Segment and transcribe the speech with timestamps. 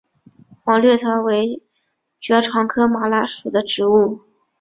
[0.63, 1.61] 黄猄草为
[2.19, 4.21] 爵床科马蓝属的植物。